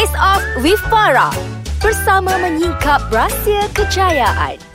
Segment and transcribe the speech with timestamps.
[0.00, 1.28] Face Off with Farah
[1.76, 4.69] bersama menyingkap rahsia kejayaan.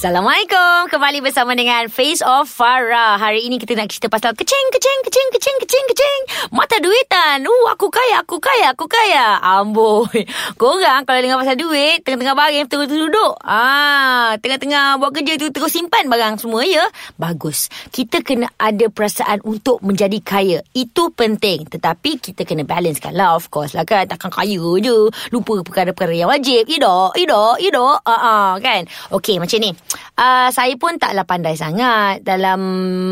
[0.00, 0.88] Assalamualaikum.
[0.88, 3.20] Kembali bersama dengan Face of Farah.
[3.20, 6.20] Hari ini kita nak cerita pasal Kecing, kecing, kecing, kecing, kecing, kecing.
[6.56, 7.44] Mata duitan.
[7.44, 9.36] Uh, aku kaya, aku kaya, aku kaya.
[9.44, 10.24] Amboi.
[10.56, 13.44] Korang kalau dengar pasal duit Tengah-tengah baring terus duduk.
[13.44, 16.88] Ah, Tengah-tengah buat kerja tu Terus simpan barang semua ya.
[17.20, 17.68] Bagus.
[17.92, 20.64] Kita kena ada perasaan Untuk menjadi kaya.
[20.72, 21.68] Itu penting.
[21.68, 24.08] Tetapi kita kena balance kan lah Of course lah kan.
[24.08, 25.12] Takkan kaya je.
[25.28, 26.64] Lupa perkara-perkara yang wajib.
[26.64, 28.88] Idak, idak, idak ah, ah, Kan?
[29.12, 29.76] Okey macam ni
[30.18, 32.60] uh, saya pun taklah pandai sangat dalam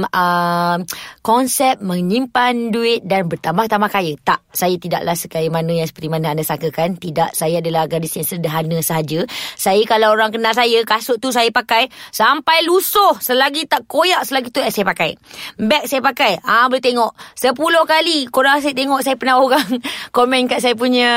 [0.06, 0.76] uh,
[1.22, 4.14] konsep menyimpan duit dan bertambah-tambah kaya.
[4.22, 6.96] Tak, saya tidaklah sekaya mana yang seperti mana anda sangkakan.
[6.98, 9.24] Tidak, saya adalah gadis yang sederhana sahaja.
[9.54, 13.18] Saya kalau orang kenal saya, kasut tu saya pakai sampai lusuh.
[13.20, 15.14] Selagi tak koyak, selagi tu saya pakai.
[15.58, 16.40] Bag saya pakai.
[16.44, 17.12] Ah Boleh tengok.
[17.34, 19.66] Sepuluh kali korang saya tengok saya pernah orang
[20.16, 21.10] komen kat saya punya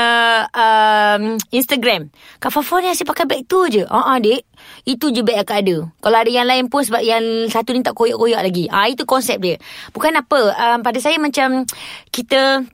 [0.52, 2.10] um, Instagram.
[2.38, 3.84] Kak Fafon yang saya pakai bag tu je.
[3.88, 4.51] Ah, uh-uh, dek.
[4.82, 5.86] Itu je bag akak ada.
[6.02, 8.66] Kalau ada yang lain pun sebab yang satu ni tak koyak-koyak lagi.
[8.72, 9.56] Ah itu konsep dia.
[9.94, 10.40] Bukan apa.
[10.56, 11.64] Um, pada saya macam
[12.10, 12.66] kita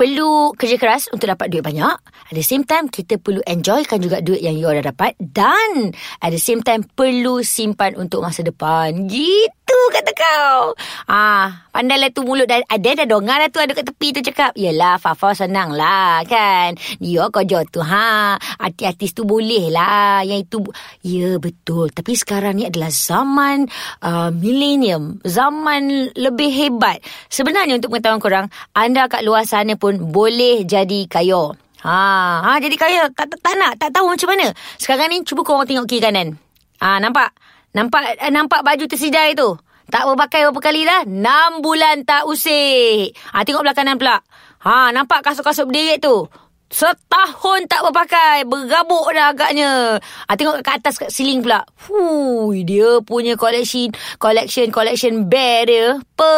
[0.00, 1.96] perlu kerja keras untuk dapat duit banyak.
[2.32, 5.12] At the same time, kita perlu enjoykan juga duit yang you dah dapat.
[5.20, 5.92] Dan
[6.24, 9.04] at the same time, perlu simpan untuk masa depan.
[9.04, 10.72] Gitu kata kau.
[11.04, 12.48] Ah, pandailah tu mulut.
[12.48, 14.56] Dan ada dah dongar lah tu ada kat tepi tu cakap.
[14.56, 16.80] Yelah, Fafa senang lah kan.
[16.96, 17.84] Dia kau jual tu.
[17.84, 20.24] Ha, artis-artis tu boleh lah.
[20.24, 20.58] Yang itu,
[21.04, 21.92] ya betul.
[21.92, 23.68] Tapi sekarang ni adalah zaman
[24.00, 25.20] uh, millennium.
[25.28, 27.04] Zaman lebih hebat.
[27.28, 31.58] Sebenarnya untuk pengetahuan korang, anda kat luar sana pun pun boleh jadi kaya.
[31.82, 31.98] Ha,
[32.46, 34.54] ha jadi kaya tak, tak tak nak, tak tahu macam mana.
[34.78, 36.38] Sekarang ni cuba kau orang tengok kiri kanan.
[36.78, 37.34] Ha nampak?
[37.74, 39.58] Nampak eh, nampak baju tersidai tu.
[39.90, 41.02] Tak berpakai berapa kali dah?
[41.02, 43.18] 6 bulan tak usik.
[43.34, 44.22] Ha tengok belah kanan pula.
[44.62, 46.30] Ha nampak kasut-kasut berdiri tu.
[46.70, 48.46] Setahun tak berpakai.
[48.46, 49.98] Bergabuk dah agaknya.
[49.98, 51.66] Ha, tengok kat atas kat siling pula.
[51.90, 53.90] Hui, dia punya collection,
[54.22, 55.98] collection, collection bear dia.
[55.98, 56.32] Apa?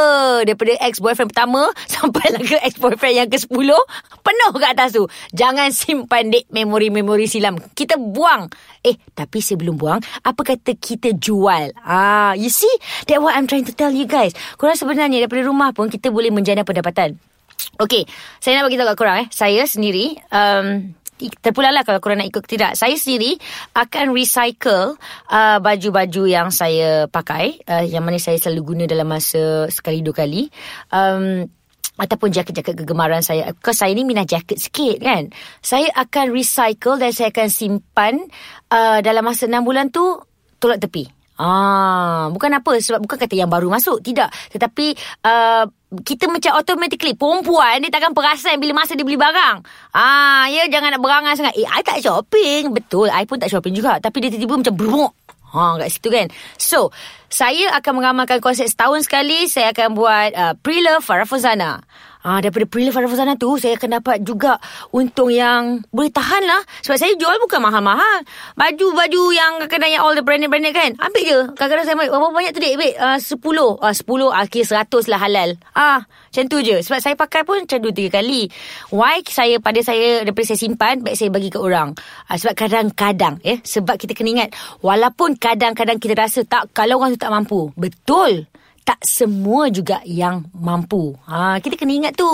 [0.48, 3.69] Daripada ex-boyfriend pertama sampai lah ke ex-boyfriend yang ke-10.
[4.25, 5.04] Penuh kat atas tu.
[5.37, 7.60] Jangan simpan dek memori-memori silam.
[7.76, 8.48] Kita buang.
[8.81, 11.76] Eh, tapi sebelum buang, apa kata kita jual?
[11.84, 12.72] Ah, you see?
[13.04, 14.32] That's what I'm trying to tell you guys.
[14.56, 17.31] Korang sebenarnya daripada rumah pun kita boleh menjana pendapatan.
[17.80, 18.04] Okey,
[18.38, 19.28] saya nak bagi tahu kat korang eh.
[19.32, 22.74] Saya sendiri um terpulanglah kalau korang nak ikut tidak.
[22.74, 23.38] Saya sendiri
[23.78, 24.98] akan recycle
[25.30, 30.14] uh, baju-baju yang saya pakai uh, yang mana saya selalu guna dalam masa sekali dua
[30.14, 30.50] kali.
[30.91, 31.46] Um
[31.92, 33.52] ataupun jaket-jaket kegemaran saya.
[33.52, 35.28] Because saya ni minat jaket sikit kan.
[35.60, 38.14] Saya akan recycle dan saya akan simpan
[38.72, 40.18] uh, dalam masa enam bulan tu
[40.56, 41.06] tolak tepi.
[41.42, 44.30] Ah, bukan apa sebab bukan kata yang baru masuk, tidak.
[44.52, 44.94] Tetapi
[45.26, 45.64] uh,
[46.00, 49.60] kita macam automatically perempuan dia takkan perasan bila masa dia beli barang.
[49.92, 51.53] Ah, ya jangan nak berangan sangat.
[51.60, 52.72] Eh, I tak shopping.
[52.72, 54.00] Betul, I pun tak shopping juga.
[54.00, 55.12] Tapi dia tiba-tiba macam berumuk.
[55.53, 56.32] Ha, kat situ kan.
[56.56, 56.88] So,
[57.28, 59.44] saya akan mengamalkan konsep setahun sekali.
[59.53, 61.84] Saya akan buat uh, pre-love Farah Fuzana.
[62.22, 64.62] Ah, daripada Prilly Farafuzana tu Saya akan dapat juga
[64.94, 66.62] Untung yang Boleh tahan lah.
[66.87, 68.22] Sebab saya jual bukan mahal-mahal.
[68.55, 71.38] Baju-baju yang Kadang-kadang yang all the branded-branded kan Ambil je.
[71.59, 72.72] Kadang-kadang saya ambil Berapa banyak tu dek?
[72.78, 73.43] Ambil uh, 10
[73.83, 73.94] uh,
[74.31, 75.50] 10 Akhir 100 lah halal.
[75.75, 76.77] Ah, Macam tu je.
[76.87, 78.43] Sebab saya pakai pun Macam 2-3 kali.
[78.94, 81.99] Why saya Pada saya Daripada saya simpan Baik saya bagi ke orang?
[82.31, 87.19] Uh, Sebab kadang-kadang eh, Sebab kita kena ingat Walaupun kadang-kadang kita rasa tak Kalau orang
[87.19, 87.75] tu tak mampu.
[87.75, 88.47] Betul
[88.82, 91.15] tak semua juga yang mampu.
[91.26, 92.28] Ha, kita kena ingat tu.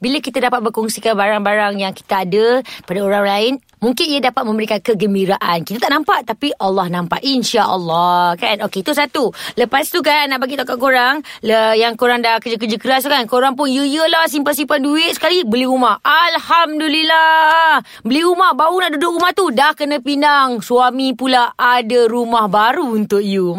[0.00, 3.52] Bila kita dapat berkongsikan barang-barang yang kita ada pada orang lain,
[3.84, 5.60] Mungkin ia dapat memberikan kegembiraan.
[5.60, 7.20] Kita tak nampak tapi Allah nampak.
[7.20, 8.64] Insya Allah kan.
[8.64, 9.28] Okey itu satu.
[9.60, 11.20] Lepas tu kan nak bagi tahu kat korang.
[11.44, 13.28] Le, yang korang dah kerja-kerja keras kan.
[13.28, 15.44] Korang pun ya lah simpan-simpan duit sekali.
[15.44, 16.00] Beli rumah.
[16.00, 17.84] Alhamdulillah.
[18.00, 18.56] Beli rumah.
[18.56, 19.52] Baru nak duduk rumah tu.
[19.52, 20.64] Dah kena pinang.
[20.64, 23.52] Suami pula ada rumah baru untuk you.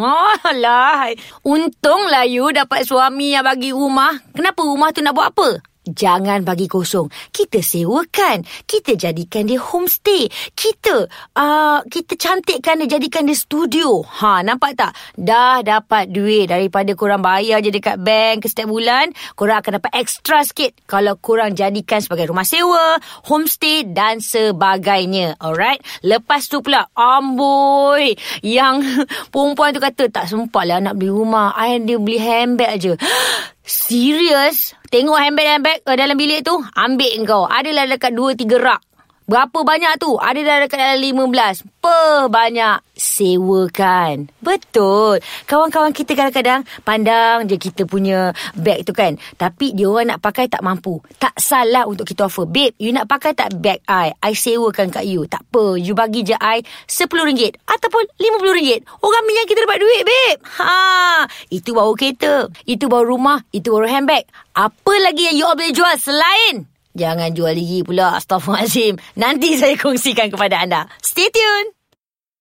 [0.49, 1.13] Alah.
[1.45, 4.17] Untunglah you dapat suami yang bagi rumah.
[4.33, 5.74] Kenapa rumah tu nak buat apa?
[5.85, 7.13] Jangan bagi kosong.
[7.29, 8.41] Kita sewakan.
[8.65, 10.25] Kita jadikan dia homestay.
[10.57, 11.05] Kita
[11.37, 14.01] uh, kita cantikkan dia, jadikan dia studio.
[14.01, 14.97] Ha, nampak tak?
[15.13, 19.13] Dah dapat duit daripada korang bayar je dekat bank setiap bulan.
[19.37, 22.97] Korang akan dapat extra sikit kalau korang jadikan sebagai rumah sewa,
[23.29, 25.37] homestay dan sebagainya.
[25.37, 25.85] Alright?
[26.01, 28.17] Lepas tu pula, amboi.
[28.41, 31.53] Yang perempuan tu kata, tak sempat lah nak beli rumah.
[31.53, 32.93] I dia beli handbag je.
[33.65, 34.77] Serius?
[34.93, 37.49] Tengok handbag-handbag uh, dalam bilik tu, ambil kau.
[37.49, 38.81] Adalah dekat dua tiga rak.
[39.25, 40.21] Berapa banyak tu?
[40.21, 41.01] Ada dah dekat dalam
[41.33, 41.65] 15.
[41.81, 44.29] Per banyak sewakan.
[44.37, 45.17] Betul.
[45.49, 49.17] Kawan-kawan kita kadang-kadang pandang je kita punya bag tu kan.
[49.33, 51.01] Tapi dia orang nak pakai tak mampu.
[51.17, 52.45] Tak salah untuk kita offer.
[52.45, 54.13] Babe, you nak pakai tak bag I?
[54.21, 55.25] I sewakan kat you.
[55.25, 55.73] Tak apa.
[55.81, 58.85] You bagi je I RM10 ataupun RM50.
[59.01, 60.37] Orang minyak kita dapat duit, babe.
[60.61, 62.45] Ha, itu baru kereta.
[62.69, 63.41] Itu baru rumah.
[63.49, 64.29] Itu baru handbag.
[64.53, 68.15] Apa lagi yang you all boleh jual selain Jangan jual lagi pula.
[68.15, 68.95] Astaghfirullahaladzim.
[69.19, 70.87] Nanti saya kongsikan kepada anda.
[71.03, 71.84] Stay tune.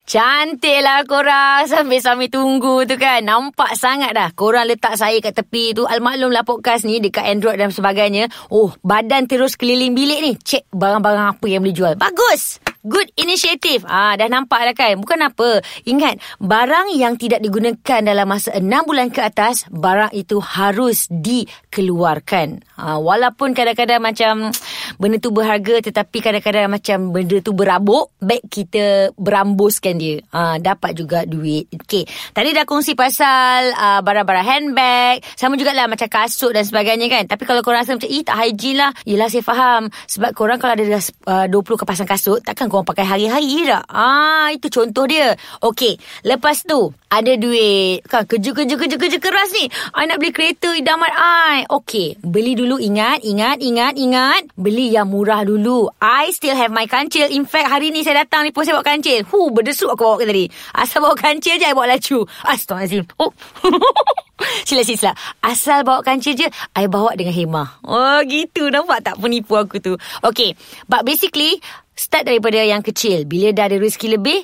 [0.05, 5.89] Cantiklah korang Sambil-sambil tunggu tu kan Nampak sangat dah Korang letak saya kat tepi tu
[5.89, 11.41] Almaklumlah podcast ni Dekat Android dan sebagainya Oh badan terus keliling bilik ni Cek barang-barang
[11.41, 13.89] apa yang boleh jual Bagus Good initiative.
[13.89, 15.01] Ah, dah nampak dah kan?
[15.01, 15.65] Bukan apa.
[15.89, 22.61] Ingat, barang yang tidak digunakan dalam masa enam bulan ke atas, barang itu harus dikeluarkan.
[22.77, 24.53] Ah, walaupun kadang-kadang macam
[24.97, 30.17] benda tu berharga tetapi kadang-kadang macam benda tu berabuk, baik kita berambuskan dia.
[30.33, 31.69] Ah, dapat juga duit.
[31.71, 32.09] Okay.
[32.33, 35.17] Tadi dah kongsi pasal ah, barang-barang handbag.
[35.37, 37.25] Sama jugalah macam kasut dan sebagainya kan.
[37.31, 38.91] Tapi kalau korang rasa macam, eh tak hygiene lah.
[39.07, 39.93] Yelah saya faham.
[40.11, 40.85] Sebab korang kalau ada
[41.31, 43.85] uh, 20 kepasang kasut, takkan korang pakai hari-hari tak?
[43.87, 45.39] Ah, itu contoh dia.
[45.63, 45.97] Okey,
[46.27, 48.03] lepas tu ada duit.
[48.11, 49.71] Kan kerja-kerja-kerja-kerja keras ni.
[49.95, 51.71] I nak beli kereta idaman I.
[51.71, 54.43] Okey, beli dulu ingat, ingat, ingat, ingat.
[54.59, 55.87] Beli yang murah dulu.
[56.03, 57.31] I still have my kancil.
[57.31, 59.23] In fact, hari ni saya datang ni pun saya bawa kancil.
[59.31, 60.45] Hu, berdesuk aku bawa ke tadi.
[60.75, 62.27] Asal bawa kancil je, I bawa lacu.
[62.43, 63.05] Astaghfirullahaladzim.
[63.23, 63.31] Oh.
[64.69, 65.13] sila, sila, sila.
[65.45, 67.69] Asal bawa kancil je, I bawa dengan hemah.
[67.87, 68.69] Oh, gitu.
[68.75, 69.95] Nampak tak penipu aku tu?
[70.27, 70.59] Okay.
[70.91, 71.63] But basically,
[71.95, 73.23] Start daripada yang kecil.
[73.23, 74.43] Bila dah ada rezeki lebih,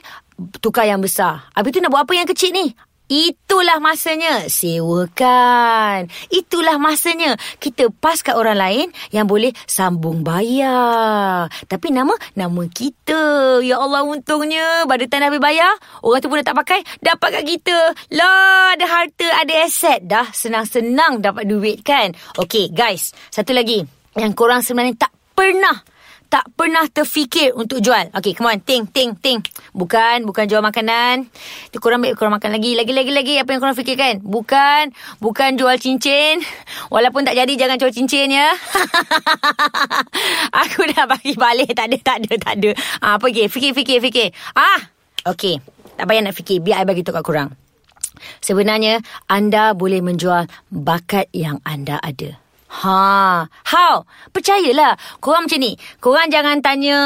[0.62, 1.50] tukar yang besar.
[1.58, 2.70] Habis tu nak buat apa yang kecil ni?
[3.10, 4.46] Itulah masanya.
[4.46, 6.06] Sewakan.
[6.30, 7.34] Itulah masanya.
[7.58, 11.50] Kita pas kat orang lain yang boleh sambung bayar.
[11.66, 13.58] Tapi nama, nama kita.
[13.66, 14.86] Ya Allah untungnya.
[14.86, 15.74] Pada dah habis bayar,
[16.06, 16.80] orang tu pun dah tak pakai.
[17.02, 17.78] Dapat kat kita.
[18.14, 20.06] Lah, ada harta, ada aset.
[20.06, 22.14] Dah senang-senang dapat duit kan?
[22.38, 23.10] Okay, guys.
[23.34, 23.82] Satu lagi.
[24.14, 25.82] Yang korang sebenarnya tak pernah
[26.30, 28.06] tak pernah terfikir untuk jual.
[28.14, 28.62] Okay, come on.
[28.62, 29.42] Ting, ting, ting.
[29.74, 31.26] Bukan, bukan jual makanan.
[31.66, 32.78] Itu korang ambil korang makan lagi.
[32.78, 33.34] Lagi, lagi, lagi.
[33.42, 34.22] Apa yang korang fikirkan?
[34.22, 36.38] Bukan, bukan jual cincin.
[36.86, 38.54] Walaupun tak jadi, jangan jual cincin ya.
[40.62, 41.74] Aku dah bagi balik.
[41.74, 42.70] Tak ada, tak ada, tak ada.
[43.02, 43.50] Ah, apa lagi?
[43.50, 44.30] Fikir, fikir, fikir.
[44.54, 44.86] Ah,
[45.26, 45.58] okay.
[45.98, 46.62] Tak payah nak fikir.
[46.62, 47.50] Biar I bagi tu kat korang.
[48.38, 52.38] Sebenarnya, anda boleh menjual bakat yang anda ada.
[52.70, 54.06] Ha, how?
[54.30, 54.94] Percayalah.
[55.18, 55.74] Korang macam ni.
[55.98, 56.98] Korang jangan tanya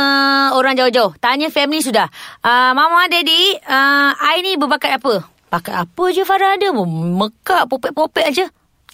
[0.52, 1.16] orang jauh-jauh.
[1.16, 2.12] Tanya family sudah.
[2.44, 5.24] Uh, Mama, Daddy, uh, I ni berbakat apa?
[5.48, 6.68] Bakat apa je Farah ada?
[6.74, 8.44] Mekak, popek-popek aja.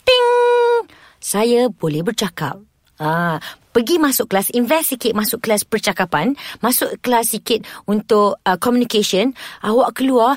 [0.07, 0.87] Ting!
[1.19, 2.63] Saya boleh bercakap.
[3.01, 3.41] Ah,
[3.73, 9.33] pergi masuk kelas, invest sikit masuk kelas percakapan, masuk kelas sikit untuk uh, communication,
[9.65, 10.37] awak keluar,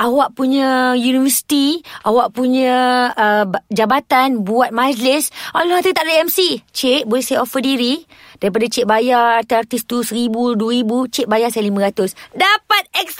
[0.00, 6.64] awak punya universiti, awak punya uh, jabatan buat majlis, Allah nanti tak ada MC.
[6.72, 8.00] Cik, boleh saya offer diri?
[8.42, 12.18] Daripada cik bayar artis tu seribu, dua ribu, cik bayar saya lima ratus.
[12.34, 12.71] Dapat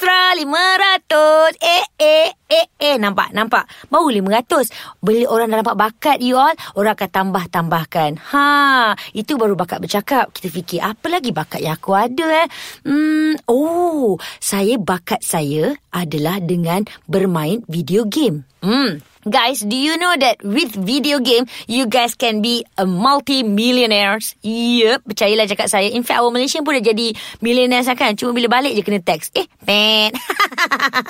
[0.02, 1.54] ekstra lima ratus.
[1.62, 2.96] Eh, eh, eh, eh.
[2.98, 3.70] Nampak, nampak.
[3.86, 4.74] Baru lima ratus.
[4.98, 8.18] Beli orang dah nampak bakat you all, orang akan tambah-tambahkan.
[8.34, 10.34] Ha, itu baru bakat bercakap.
[10.34, 12.48] Kita fikir, apa lagi bakat yang aku ada eh?
[12.82, 18.42] Hmm, oh, saya bakat saya adalah dengan bermain video game.
[18.58, 24.34] Hmm, Guys, do you know that with video game, you guys can be a multi-millionaires?
[24.42, 25.86] Yep, percayalah cakap saya.
[25.94, 28.18] In fact, our Malaysia pun dah jadi millionaires lah kan.
[28.18, 29.30] Cuma bila balik je kena tax.
[29.38, 30.10] Eh, pet.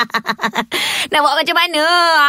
[1.12, 1.82] Nak buat macam mana?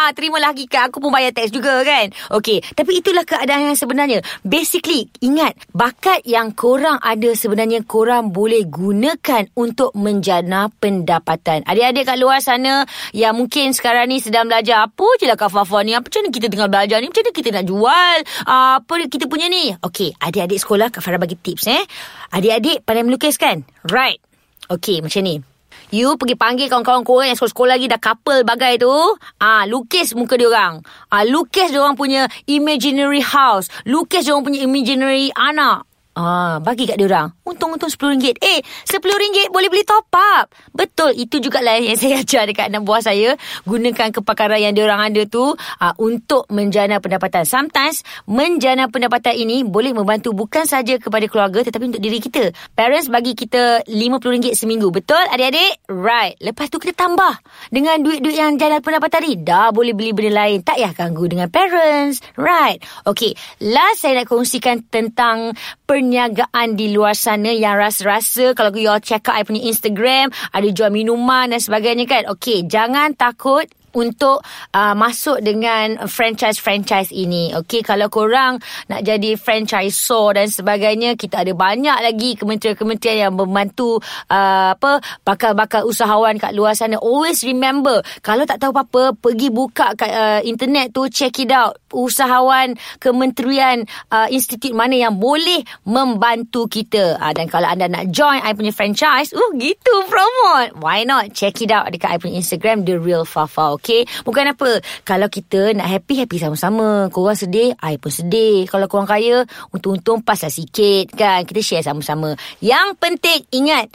[0.08, 0.88] Ha, terimalah hakikat.
[0.88, 2.16] Aku pun bayar tax juga kan?
[2.32, 4.24] Okay, tapi itulah keadaan yang sebenarnya.
[4.48, 11.68] Basically, ingat, bakat yang korang ada sebenarnya korang boleh gunakan untuk menjana pendapatan.
[11.68, 15.73] Adik-adik kat luar sana yang mungkin sekarang ni sedang belajar apa je lah Kak Fafa
[15.74, 15.98] Afan ni.
[15.98, 17.10] Macam mana kita tengah belajar ni?
[17.10, 18.18] Macam mana kita nak jual?
[18.46, 19.74] Uh, apa kita punya ni?
[19.82, 21.82] Okay, adik-adik sekolah Kak Farah bagi tips eh.
[22.30, 23.66] Adik-adik pandai melukis kan?
[23.90, 24.22] Right.
[24.70, 25.42] Okay, macam ni.
[25.90, 28.94] You pergi panggil kawan-kawan korang yang sekolah-sekolah lagi dah couple bagai tu.
[29.42, 30.82] Ah, lukis muka dia orang.
[31.10, 33.70] Ah, lukis dia orang punya imaginary house.
[33.86, 35.86] Lukis dia orang punya imaginary anak.
[36.14, 37.34] Ah, bagi kat dia orang.
[37.42, 38.38] Untung-untung RM10.
[38.38, 40.46] Eh, RM10 boleh beli top up.
[40.70, 43.34] Betul, itu juga lah yang saya ajar dekat anak buah saya.
[43.66, 47.50] Gunakan kepakaran yang dia orang ada tu uh, untuk menjana pendapatan.
[47.50, 52.54] Sometimes, menjana pendapatan ini boleh membantu bukan saja kepada keluarga tetapi untuk diri kita.
[52.78, 54.94] Parents bagi kita RM50 seminggu.
[54.94, 55.82] Betul, adik-adik?
[55.90, 56.38] Right.
[56.46, 57.42] Lepas tu kita tambah.
[57.74, 60.62] Dengan duit-duit yang jalan pendapatan tadi, dah boleh beli benda lain.
[60.62, 62.20] Tak payah ganggu dengan parents.
[62.36, 62.84] Right.
[63.08, 65.56] Okay, last saya nak kongsikan tentang
[66.04, 70.68] perniagaan di luar sana yang rasa-rasa kalau you all check out I punya Instagram, ada
[70.68, 72.28] jual minuman dan sebagainya kan.
[72.36, 74.42] Okay, jangan takut untuk
[74.74, 77.54] uh, masuk dengan franchise-franchise ini.
[77.54, 78.58] Okey, kalau korang
[78.90, 84.02] nak jadi franchisor dan sebagainya, kita ada banyak lagi kementerian-kementerian yang membantu
[84.34, 86.98] uh, apa bakal-bakal usahawan kat luar sana.
[86.98, 91.78] Always remember, kalau tak tahu apa-apa, pergi buka kat uh, internet tu, check it out.
[91.94, 97.22] Usahawan kementerian uh, institut mana yang boleh membantu kita.
[97.22, 100.82] Uh, dan kalau anda nak join I punya franchise, uh gitu promote.
[100.82, 101.38] Why not?
[101.38, 103.78] Check it out dekat I punya Instagram The Real Fafa.
[103.78, 103.83] Okay
[104.24, 109.44] Bukan apa Kalau kita nak happy-happy sama-sama Korang sedih I pun sedih Kalau korang kaya
[109.76, 113.92] Untung-untung pasal sikit kan Kita share sama-sama Yang penting ingat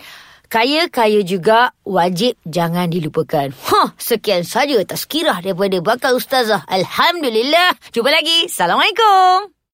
[0.48, 3.52] Kaya-kaya juga wajib jangan dilupakan.
[3.68, 6.64] Huh, sekian saja tak sekirah daripada bakal ustazah.
[6.64, 7.76] Alhamdulillah.
[7.92, 8.48] Jumpa lagi.
[8.48, 9.57] Assalamualaikum.